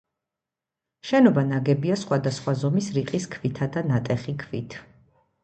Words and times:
შენობა 1.09 1.43
ნაგებია 1.49 1.97
სხვადასხვა 2.05 2.55
ზომის 2.63 2.89
რიყის 2.97 3.29
ქვითა 3.35 3.69
და 3.77 3.87
ნატეხი 3.93 4.37
ქვით. 4.47 4.81